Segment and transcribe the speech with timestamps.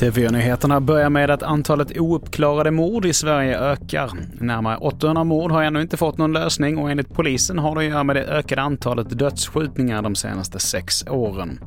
[0.00, 4.10] TV4-nyheterna börjar med att antalet ouppklarade mord i Sverige ökar.
[4.40, 7.86] Närmare 800 mord har ännu inte fått någon lösning och enligt polisen har det att
[7.86, 11.60] göra med det ökade antalet dödsskjutningar de senaste sex åren.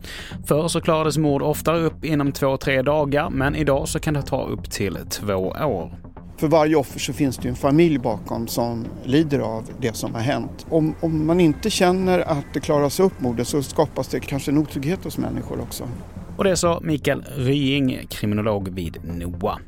[0.45, 4.21] Förr så klarades mord oftare upp inom två, tre dagar, men idag så kan det
[4.21, 6.12] ta upp till två år.
[6.38, 10.21] För varje offer så finns det en familj bakom som lider av det som har
[10.21, 10.65] hänt.
[10.70, 14.57] Om, om man inte känner att det klaras upp mordet så skapas det kanske en
[14.57, 15.87] otrygghet hos människor också.
[16.37, 19.59] Och det sa Mikael Rying, kriminolog vid NOA.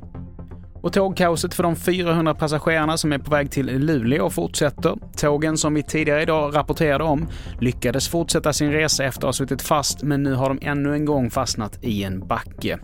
[0.86, 4.96] Och tågkaoset för de 400 passagerarna som är på väg till Luleå fortsätter.
[5.18, 7.28] Tågen som vi tidigare idag rapporterade om
[7.60, 11.06] lyckades fortsätta sin resa efter att ha suttit fast, men nu har de ännu en
[11.06, 12.80] gång fastnat i en backe.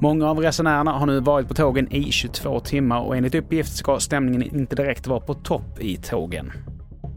[0.00, 4.00] Många av resenärerna har nu varit på tågen i 22 timmar och enligt uppgift ska
[4.00, 6.52] stämningen inte direkt vara på topp i tågen.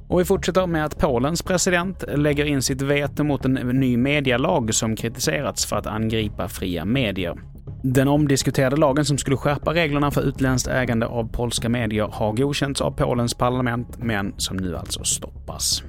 [0.08, 4.74] Och vi fortsätter med att Polens president lägger in sitt veto mot en ny medialag
[4.74, 7.38] som kritiserats för att angripa fria medier.
[7.86, 12.82] Den omdiskuterade lagen som skulle skärpa reglerna för utländskt ägande av polska medier har godkänts
[12.82, 15.84] av Polens parlament, men som nu alltså stoppas.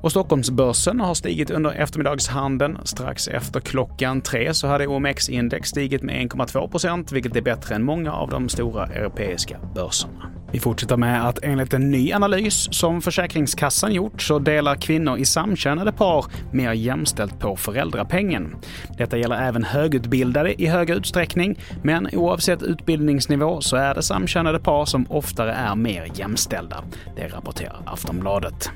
[0.00, 2.78] Och Stockholmsbörsen har stigit under eftermiddagshandeln.
[2.84, 8.12] Strax efter klockan tre så hade OMX-index stigit med 1,2% vilket är bättre än många
[8.12, 10.43] av de stora europeiska börserna.
[10.54, 15.24] Vi fortsätter med att enligt en ny analys som Försäkringskassan gjort så delar kvinnor i
[15.24, 18.56] samkönade par mer jämställt på föräldrapengen.
[18.98, 24.84] Detta gäller även högutbildade i högre utsträckning, men oavsett utbildningsnivå så är det samkönade par
[24.84, 26.84] som oftare är mer jämställda.
[27.16, 28.70] Det rapporterar Aftonbladet.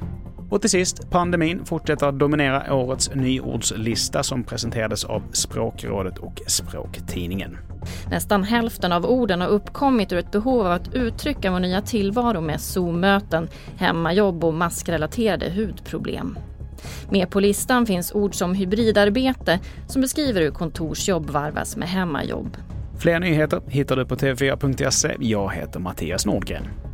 [0.50, 7.58] Och till sist, pandemin fortsätter att dominera årets nyordslista som presenterades av Språkrådet och Språktidningen.
[8.10, 12.40] Nästan hälften av orden har uppkommit ur ett behov av att uttrycka vår nya tillvaro
[12.40, 16.38] med Zoom-möten, hemmajobb och maskrelaterade hudproblem.
[17.10, 22.56] Med på listan finns ord som hybridarbete som beskriver hur kontorsjobb varvas med hemmajobb.
[22.98, 25.16] Fler nyheter hittar du på tv4.se.
[25.20, 26.87] Jag heter Mattias Nordgren.